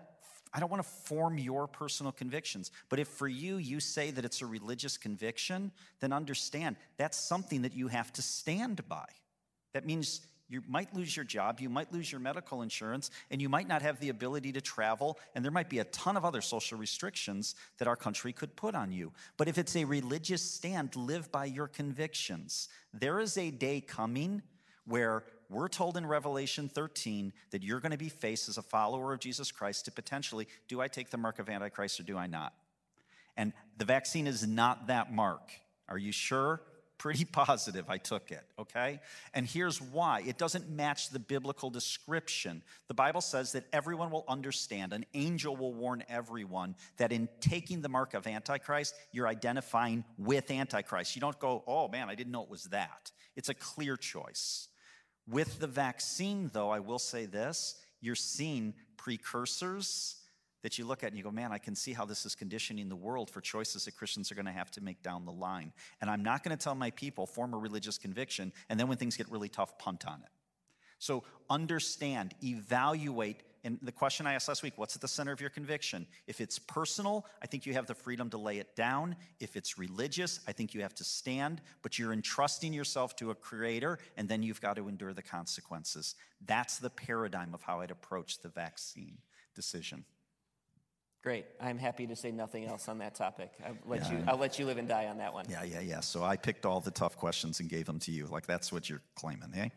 [0.53, 2.71] I don't want to form your personal convictions.
[2.89, 7.63] But if for you, you say that it's a religious conviction, then understand that's something
[7.63, 9.05] that you have to stand by.
[9.75, 13.49] That means you might lose your job, you might lose your medical insurance, and you
[13.49, 16.41] might not have the ability to travel, and there might be a ton of other
[16.41, 19.13] social restrictions that our country could put on you.
[19.37, 22.69] But if it's a religious stand, live by your convictions.
[22.95, 24.43] There is a day coming
[24.87, 29.13] where we're told in Revelation 13 that you're going to be faced as a follower
[29.13, 32.27] of Jesus Christ to potentially, do I take the mark of Antichrist or do I
[32.27, 32.55] not?
[33.37, 35.51] And the vaccine is not that mark.
[35.89, 36.61] Are you sure?
[36.99, 39.01] Pretty positive I took it, okay?
[39.33, 42.63] And here's why it doesn't match the biblical description.
[42.89, 47.81] The Bible says that everyone will understand, an angel will warn everyone that in taking
[47.81, 51.15] the mark of Antichrist, you're identifying with Antichrist.
[51.17, 53.11] You don't go, oh man, I didn't know it was that.
[53.37, 54.69] It's a clear choice.
[55.29, 60.18] With the vaccine, though, I will say this you're seeing precursors
[60.69, 62.91] that you look at and you go, man, I can see how this is conditioning
[62.91, 65.73] the world for choices that Christians are going to have to make down the line.
[66.03, 68.99] And I'm not going to tell my people, form a religious conviction, and then when
[68.99, 70.29] things get really tough, punt on it.
[70.99, 75.41] So understand, evaluate, and the question I asked last week what's at the center of
[75.41, 76.07] your conviction?
[76.27, 79.17] If it's personal, I think you have the freedom to lay it down.
[79.41, 83.35] If it's religious, I think you have to stand, but you're entrusting yourself to a
[83.35, 86.15] creator, and then you've got to endure the consequences.
[86.45, 89.17] That's the paradigm of how I'd approach the vaccine
[89.55, 90.05] decision.
[91.23, 91.47] Great.
[91.61, 93.51] I'm happy to say nothing else on that topic.
[93.67, 95.47] I'll let, yeah, you, I'll let you live and die on that one.
[95.51, 96.01] Yeah, yeah, yeah.
[96.01, 98.27] So I picked all the tough questions and gave them to you.
[98.27, 99.69] Like that's what you're claiming, eh?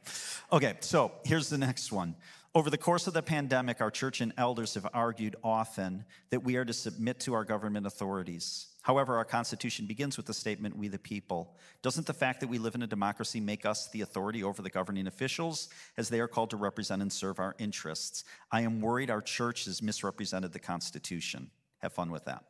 [0.52, 2.16] Okay, so here's the next one.
[2.54, 6.58] Over the course of the pandemic, our church and elders have argued often that we
[6.58, 8.68] are to submit to our government authorities.
[8.84, 11.56] However, our Constitution begins with the statement, we the people.
[11.84, 14.70] Doesn't the fact that we live in a democracy make us the authority over the
[14.70, 18.24] governing officials as they are called to represent and serve our interests?
[18.52, 21.52] I am worried our church has misrepresented the Constitution.
[21.80, 22.44] Have fun with that.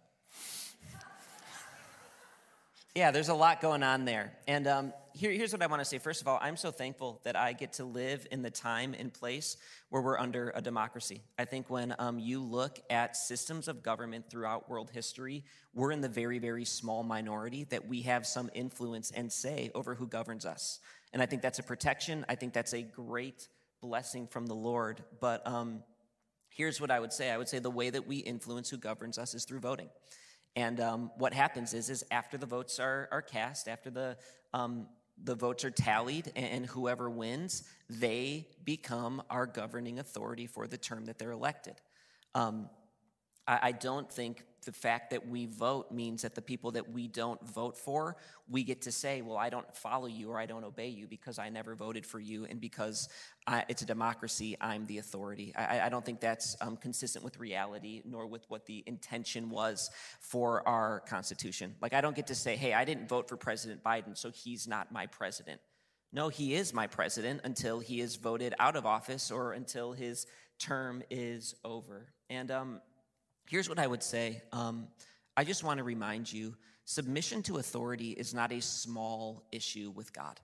[2.94, 4.34] Yeah, there's a lot going on there.
[4.50, 5.98] And um, here, here's what I want to say.
[5.98, 9.14] First of all, I'm so thankful that I get to live in the time and
[9.14, 9.56] place
[9.88, 11.22] where we're under a democracy.
[11.40, 16.02] I think when um, you look at systems of government throughout world history, we're in
[16.02, 20.46] the very, very small minority that we have some influence and say over who governs
[20.46, 20.82] us.
[21.14, 22.26] And I think that's a protection.
[22.28, 23.48] I think that's a great
[23.82, 25.02] blessing from the Lord.
[25.22, 25.82] But um,
[26.50, 29.18] here's what I would say I would say the way that we influence who governs
[29.18, 29.88] us is through voting.
[30.56, 34.18] And um, what happens is, is after the votes are, are cast, after the,
[34.54, 34.88] um,
[35.24, 41.06] the votes are tallied, and, whoever wins, they become our governing authority for the term
[41.06, 41.76] that they're elected.
[42.36, 42.70] Um,
[43.48, 47.08] I, I don't think the fact that we vote means that the people that we
[47.08, 48.16] don't vote for,
[48.50, 51.40] we get to say, well, I don't follow you or I don't obey you because
[51.40, 53.10] I never voted for you and because
[53.48, 55.54] I, it's a democracy, I'm the authority.
[55.56, 59.90] I, I don't think that's um, consistent with reality nor with what the intention was
[60.20, 61.76] for our Constitution.
[61.82, 64.68] Like, I don't get to say, hey, I didn't vote for President Biden, so he's
[64.68, 65.60] not my president.
[66.14, 70.28] No, he is my president until he is voted out of office or until his
[70.60, 72.14] term is over.
[72.30, 72.82] And um,
[73.52, 74.88] Here's what I would say um,
[75.36, 80.14] I just want to remind you submission to authority is not a small issue with
[80.14, 80.40] God.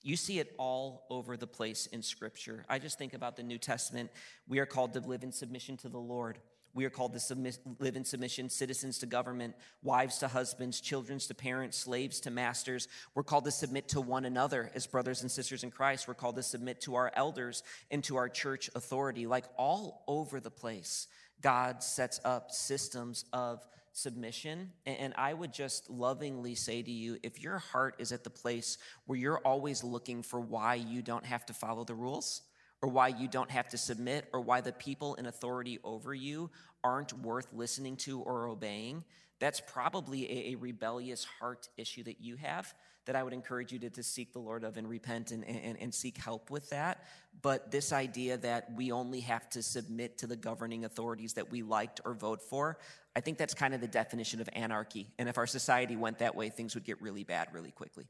[0.00, 2.64] You see it all over the place in Scripture.
[2.68, 4.10] I just think about the New Testament.
[4.46, 6.38] We are called to live in submission to the Lord.
[6.72, 11.18] We are called to submit, live in submission, citizens to government, wives to husbands, children
[11.18, 12.86] to parents, slaves to masters.
[13.16, 16.06] We're called to submit to one another as brothers and sisters in Christ.
[16.06, 20.38] We're called to submit to our elders and to our church authority, like all over
[20.38, 21.08] the place.
[21.42, 24.72] God sets up systems of submission.
[24.84, 28.78] And I would just lovingly say to you if your heart is at the place
[29.06, 32.42] where you're always looking for why you don't have to follow the rules,
[32.82, 36.50] or why you don't have to submit, or why the people in authority over you
[36.84, 39.02] aren't worth listening to or obeying,
[39.38, 42.74] that's probably a, a rebellious heart issue that you have
[43.06, 45.78] that I would encourage you to, to seek the Lord of and repent and, and,
[45.80, 47.04] and seek help with that.
[47.40, 51.62] But this idea that we only have to submit to the governing authorities that we
[51.62, 52.78] liked or vote for,
[53.14, 55.06] I think that's kind of the definition of anarchy.
[55.18, 58.08] And if our society went that way, things would get really bad really quickly.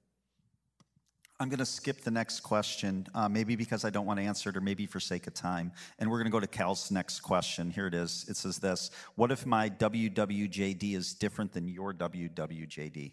[1.38, 4.48] I'm going to skip the next question, uh, maybe because I don't want to answer
[4.48, 5.70] it, or maybe for sake of time.
[5.98, 7.70] And we're going to go to Cal's next question.
[7.70, 8.24] Here it is.
[8.28, 13.12] It says this What if my WWJD is different than your WWJD?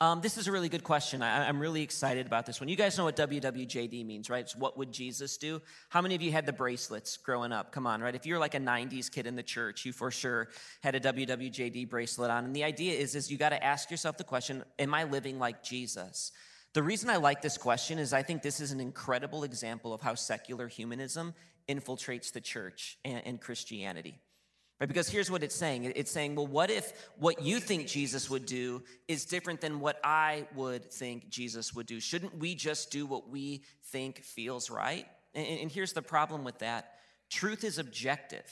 [0.00, 1.22] Um, this is a really good question.
[1.22, 2.68] I, am really excited about this one.
[2.68, 4.44] You guys know what WWJD means, right?
[4.44, 5.60] It's what would Jesus do?
[5.88, 7.72] How many of you had the bracelets growing up?
[7.72, 8.14] Come on, right?
[8.14, 10.50] If you're like a 90s kid in the church, you for sure
[10.84, 12.44] had a WWJD bracelet on.
[12.44, 15.40] And the idea is, is you got to ask yourself the question, am I living
[15.40, 16.30] like Jesus?
[16.78, 20.00] The reason I like this question is I think this is an incredible example of
[20.00, 21.34] how secular humanism
[21.68, 24.20] infiltrates the church and, and Christianity.
[24.78, 24.86] Right?
[24.86, 28.46] Because here's what it's saying it's saying, well, what if what you think Jesus would
[28.46, 31.98] do is different than what I would think Jesus would do?
[31.98, 35.04] Shouldn't we just do what we think feels right?
[35.34, 36.92] And, and here's the problem with that
[37.28, 38.48] truth is objective.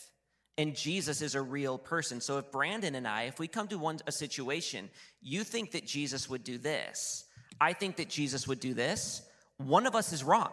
[0.58, 2.20] And Jesus is a real person.
[2.20, 4.90] So if Brandon and I, if we come to one a situation,
[5.22, 7.25] you think that Jesus would do this,
[7.60, 9.22] I think that Jesus would do this,
[9.58, 10.50] one of us is wrong.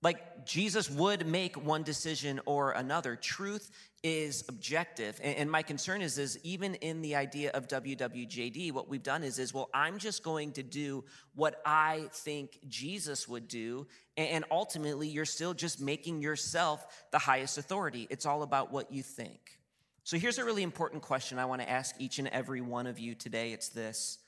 [0.00, 3.16] Like Jesus would make one decision or another.
[3.16, 3.70] Truth
[4.04, 5.20] is objective.
[5.20, 9.40] And, my concern is, is even in the idea of WWJD, what we've done is,
[9.40, 13.88] is well, I'm just going to do what I think Jesus would do.
[14.16, 18.06] And ultimately, you're still just making yourself the highest authority.
[18.08, 19.58] It's all about what you think.
[20.04, 23.00] So here's a really important question I want to ask each and every one of
[23.00, 23.52] you today.
[23.52, 24.18] It's this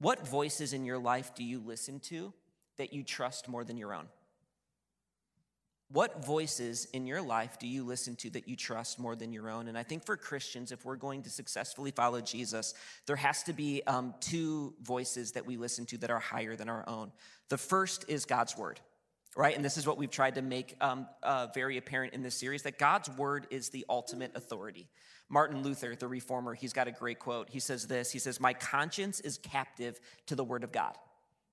[0.00, 2.32] What voices in your life do you listen to
[2.76, 4.06] that you trust more than your own?
[5.90, 9.48] What voices in your life do you listen to that you trust more than your
[9.48, 9.68] own?
[9.68, 12.74] And I think for Christians, if we're going to successfully follow Jesus,
[13.06, 16.68] there has to be um, two voices that we listen to that are higher than
[16.68, 17.10] our own.
[17.48, 18.80] The first is God's word,
[19.34, 19.56] right?
[19.56, 22.64] And this is what we've tried to make um, uh, very apparent in this series
[22.64, 24.90] that God's word is the ultimate authority.
[25.28, 27.50] Martin Luther, the reformer, he's got a great quote.
[27.50, 30.96] He says this He says, My conscience is captive to the word of God.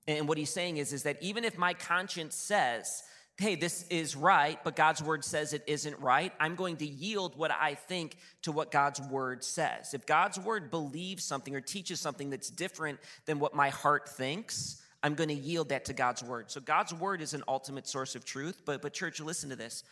[0.07, 3.03] And what he's saying is, is that even if my conscience says,
[3.37, 7.37] hey, this is right, but God's word says it isn't right, I'm going to yield
[7.37, 9.93] what I think to what God's word says.
[9.93, 14.81] If God's word believes something or teaches something that's different than what my heart thinks,
[15.03, 16.49] I'm going to yield that to God's word.
[16.49, 19.83] So God's word is an ultimate source of truth, but but church, listen to this.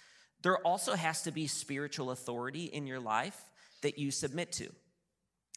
[0.42, 3.50] There also has to be spiritual authority in your life
[3.84, 4.70] that you submit to.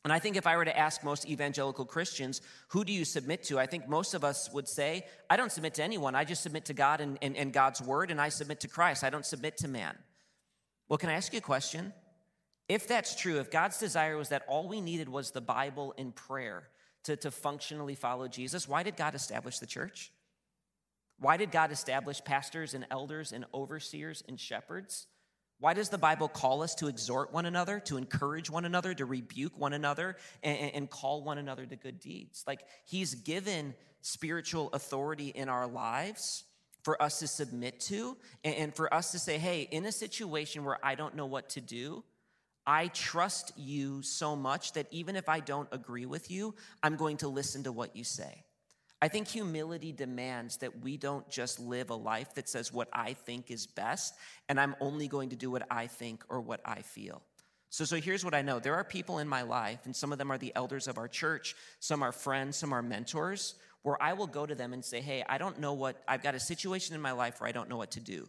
[0.04, 3.42] And I think if I were to ask most evangelical Christians, who do you submit
[3.44, 3.58] to?
[3.58, 6.14] I think most of us would say, I don't submit to anyone.
[6.14, 9.02] I just submit to God and, and, and, God's word, and I submit to Christ.
[9.02, 9.98] I don't submit to man.
[10.88, 11.92] Well, can I ask you a question?
[12.68, 16.14] If that's true, if God's desire was that all we needed was the Bible and
[16.14, 16.68] prayer
[17.02, 20.12] to, to functionally follow Jesus, why did God establish the church?
[21.18, 25.08] Why did God establish pastors and elders and overseers and shepherds?
[25.58, 29.06] Why does the Bible call us to exhort one another, to encourage one another, to
[29.06, 32.44] rebuke one another, and, and, call one another to good deeds?
[32.46, 36.44] Like, He's given spiritual authority in our lives
[36.82, 40.64] for us to submit to, and, and for us to say, hey, in a situation
[40.64, 42.04] where I don't know what to do,
[42.66, 47.16] I trust you so much that even if I don't agree with you, I'm going
[47.18, 48.45] to listen to what you say.
[49.06, 53.12] I think humility demands that we don't just live a life that says what I
[53.12, 54.16] think is best,
[54.48, 57.22] and I'm only going to do what I think or what I feel.
[57.70, 60.18] So, so here's what I know there are people in my life, and some of
[60.18, 64.14] them are the elders of our church, some are friends, some are mentors, where I
[64.14, 66.96] will go to them and say, Hey, I don't know what, I've got a situation
[66.96, 68.26] in my life where I don't know what to do.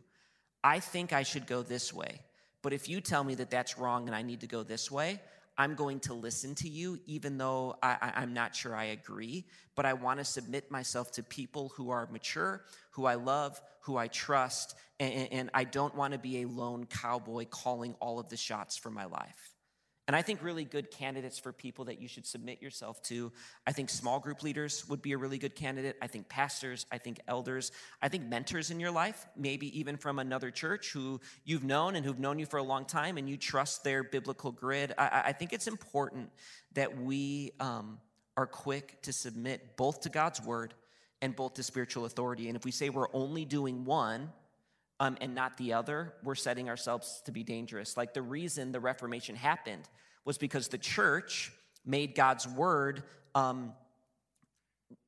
[0.63, 2.19] I think I should go this way.
[2.61, 5.21] But if you tell me that that's wrong and I need to go this way,
[5.57, 9.45] I'm going to listen to you, even though I, am not sure I agree.
[9.75, 13.97] But I want to submit myself to people who are mature, who I love, who
[13.97, 18.29] I trust, and, and I don't want to be a lone cowboy calling all of
[18.29, 19.56] the shots for my life.
[20.07, 23.31] And I think really good candidates for people that you should submit yourself to.
[23.65, 25.97] I think small group leaders would be a really good candidate.
[26.01, 30.19] I think pastors, I think elders, I think mentors in your life, maybe even from
[30.19, 33.35] another church who you've known and who've known you for a long time and you
[33.35, 34.93] trust their biblical grid.
[34.97, 36.31] I, I think it's important
[36.73, 37.99] that we um,
[38.37, 40.73] are quick to submit both to God's word
[41.21, 42.47] and both to spiritual authority.
[42.47, 44.31] And if we say we're only doing one,
[44.99, 47.97] um, and not the other, we're setting ourselves to be dangerous.
[47.97, 49.87] Like the reason the Reformation happened
[50.25, 51.51] was because the church
[51.85, 53.03] made God's word
[53.35, 53.73] um,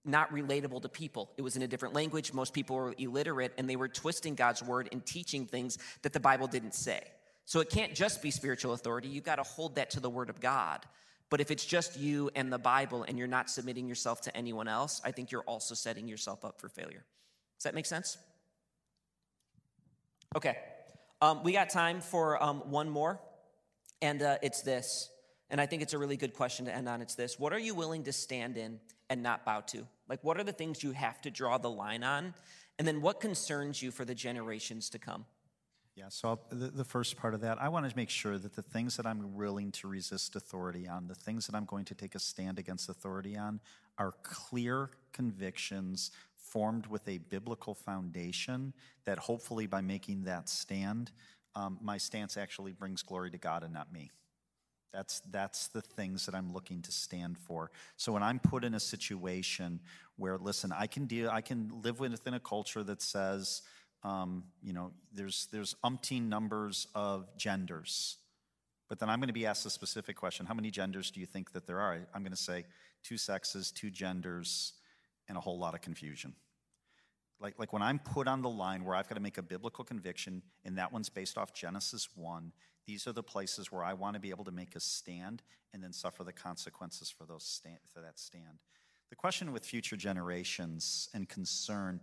[0.06, 1.32] not relatable to people.
[1.38, 2.34] It was in a different language.
[2.34, 6.20] Most people were illiterate, and they were twisting God's word and teaching things that the
[6.20, 7.02] Bible didn't say.
[7.46, 9.08] So it can't just be spiritual authority.
[9.08, 10.86] You've got to hold that to the word of God.
[11.30, 14.68] But if it's just you and the Bible and you're not submitting yourself to anyone
[14.68, 17.06] else, I think you're also setting yourself up for failure.
[17.58, 18.18] Does that make sense?
[20.36, 20.58] Okay,
[21.24, 23.20] um, we got time for um, one more,
[24.00, 25.10] and uh, it's this.
[25.50, 27.02] And I think it's a really good question to end on.
[27.02, 29.88] It's this What are you willing to stand in and not bow to?
[30.08, 32.36] Like, what are the things you have to draw the line on?
[32.78, 35.26] And then what concerns you for the generations to come?
[35.96, 38.56] Yeah, so I'll, the, the first part of that, I want to make sure that
[38.56, 41.96] the things that I'm willing to resist authority on, the things that I'm going to
[41.96, 43.60] take a stand against authority on,
[43.98, 46.12] are clear convictions
[46.52, 48.74] formed with a biblical foundation
[49.06, 51.12] that hopefully by making that stand,
[51.56, 54.12] um, my stance actually brings glory to God and not me.
[54.92, 57.70] That's, that's the things that I'm looking to stand for.
[57.98, 59.80] So when I'm put in a situation
[60.18, 63.62] where, listen, I can deal, I can live within a culture that says,
[64.04, 68.18] um, you know, there's, there's umpteen numbers of genders.
[68.88, 71.28] But then I'm going to be asked a specific question How many genders do you
[71.28, 72.00] think that there are?
[72.14, 72.66] I'm going to say
[73.04, 74.74] two sexes, two genders,
[75.30, 76.34] and a whole lot of confusion.
[77.40, 79.86] Like, like when I'm put on the line where I've got to make a biblical
[79.86, 82.52] conviction, and that one's based off Genesis 1,
[82.86, 85.42] these are the places where I want to be able to make a stand
[85.74, 88.60] and then suffer the consequences for, those stand, for that stand.
[89.10, 92.02] The question with future generations and concern,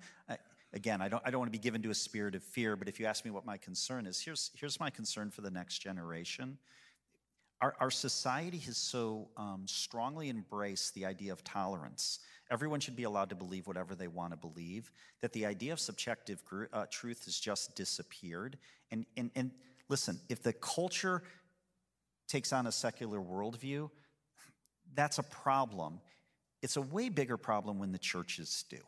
[0.72, 2.88] again, I don't, I don't want to be given to a spirit of fear, but
[2.88, 5.78] if you ask me what my concern is, here's, here's my concern for the next
[5.78, 6.58] generation.
[7.60, 12.20] Our, our society has so um, strongly embraced the idea of tolerance.
[12.50, 14.90] Everyone should be allowed to believe whatever they want to believe,
[15.20, 16.42] that the idea of subjective
[16.72, 18.56] uh, truth has just disappeared.
[18.90, 19.50] And, and, and
[19.88, 21.22] Listen, if the culture
[22.28, 23.90] takes on a secular worldview,
[24.94, 26.00] that's a problem.
[26.62, 28.78] It's a way bigger problem when the churches do.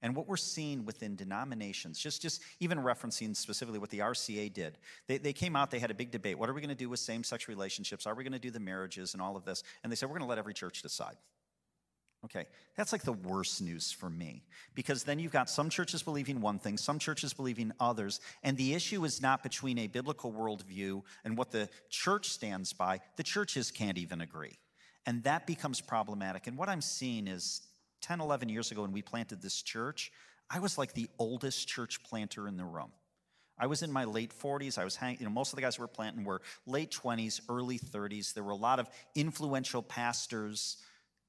[0.00, 4.78] And what we're seeing within denominations, just, just even referencing specifically what the RCA did,
[5.08, 6.38] they, they came out, they had a big debate.
[6.38, 8.06] What are we going to do with same sex relationships?
[8.06, 9.64] Are we going to do the marriages and all of this?
[9.82, 11.16] And they said, we're going to let every church decide.
[12.24, 12.46] Okay,
[12.76, 14.42] that's like the worst news for me
[14.74, 18.74] because then you've got some churches believing one thing, some churches believing others, and the
[18.74, 22.98] issue is not between a biblical worldview and what the church stands by.
[23.16, 24.58] The churches can't even agree.
[25.06, 26.48] And that becomes problematic.
[26.48, 27.62] And what I'm seeing is
[28.02, 30.10] 10, 11 years ago when we planted this church,
[30.50, 32.90] I was like the oldest church planter in the room.
[33.60, 34.76] I was in my late 40s.
[34.76, 37.40] I was hanging, you know, most of the guys who were planting were late 20s,
[37.48, 38.34] early 30s.
[38.34, 40.78] There were a lot of influential pastors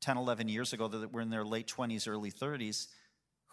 [0.01, 2.87] 10, 11 years ago that were in their late 20s, early 30s.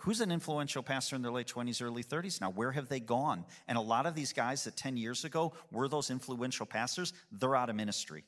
[0.01, 2.51] Who's an influential pastor in their late 20s, early 30s now?
[2.51, 3.45] Where have they gone?
[3.67, 7.57] And a lot of these guys that 10 years ago were those influential pastors, they're
[7.57, 8.25] out of ministry.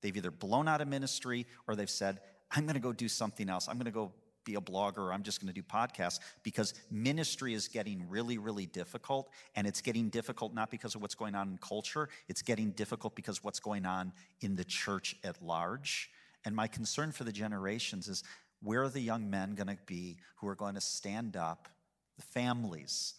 [0.00, 2.20] They've either blown out of ministry or they've said,
[2.50, 3.68] I'm going to go do something else.
[3.68, 4.12] I'm going to go
[4.44, 8.66] be a blogger I'm just going to do podcasts because ministry is getting really, really
[8.66, 9.30] difficult.
[9.54, 13.14] And it's getting difficult not because of what's going on in culture, it's getting difficult
[13.14, 16.10] because what's going on in the church at large.
[16.44, 18.22] And my concern for the generations is
[18.62, 21.68] where are the young men going to be who are going to stand up,
[22.16, 23.14] the families,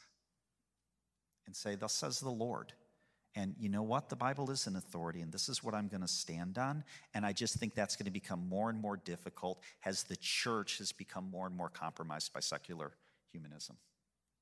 [1.45, 2.73] and say, Thus says the Lord.
[3.35, 4.09] And you know what?
[4.09, 6.83] The Bible is an authority, and this is what I'm going to stand on.
[7.15, 10.77] And I just think that's going to become more and more difficult as the church
[10.77, 12.91] has become more and more compromised by secular
[13.31, 13.77] humanism.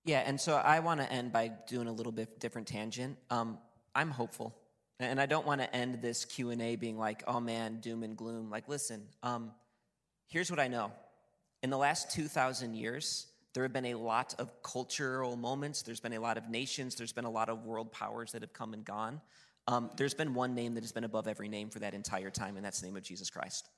[0.04, 3.18] Yeah, and so I want to end by doing a little bit different tangent.
[3.30, 3.60] Um,
[3.96, 4.58] I'm hopeful.
[5.02, 8.50] And I don't want to end this Q&A being like, oh man, doom and gloom.
[8.50, 9.52] Like, listen, um,
[10.28, 10.92] here's what I know.
[11.64, 15.82] In the last 2,000 years, there have been a lot of cultural moments.
[15.82, 16.96] There's been a lot of nations.
[16.96, 19.22] There's been a lot of world powers that have come and gone.
[19.68, 22.56] Um, there's been one name that has been above every name for that entire time,
[22.56, 23.70] and that's the name of Jesus Christ.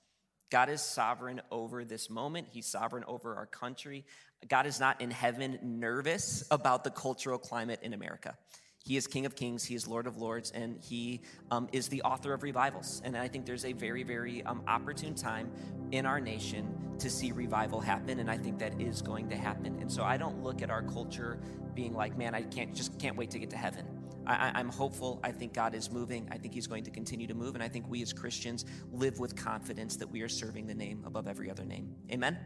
[0.49, 2.47] God is sovereign over this moment.
[2.51, 4.05] He's sovereign over our country.
[4.47, 8.38] God is not in heaven nervous about the cultural climate in America.
[8.84, 11.22] He is King of Kings, He is Lord of Lords, and He
[11.52, 13.02] um, is the author of revivals.
[13.06, 15.50] And I think there's a very, very um, opportune time
[15.92, 19.78] in our nation to see revival happen, and I think that is going to happen.
[19.80, 21.40] And so I don't look at our culture
[21.74, 23.86] being like, man, I can't just can't wait to get to heaven.
[24.26, 25.20] I, am hopeful.
[25.24, 26.28] I think God is moving.
[26.32, 27.56] I think He's going to continue to move.
[27.56, 31.04] And I think we as Christians live with confidence that we are serving the name
[31.06, 31.94] above every other name.
[32.12, 32.38] Amen?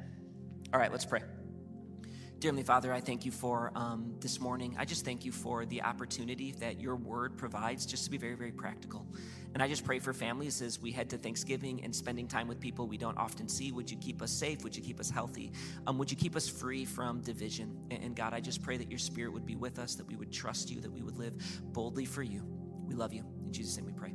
[0.73, 1.21] All right, let's pray.
[2.39, 4.75] Dear Heavenly Father, I thank you for um, this morning.
[4.77, 8.35] I just thank you for the opportunity that your word provides just to be very,
[8.35, 9.07] very practical.
[9.55, 12.59] And I just pray for families as we head to Thanksgiving and spending time with
[12.59, 13.71] people we don't often see.
[13.71, 14.63] Would you keep us safe?
[14.63, 15.51] Would you keep us healthy?
[15.87, 17.75] Um, would you keep us free from division?
[17.89, 20.15] And, and God, I just pray that your spirit would be with us, that we
[20.15, 21.33] would trust you, that we would live
[21.73, 22.43] boldly for you.
[22.85, 23.25] We love you.
[23.47, 24.13] In Jesus' name we pray.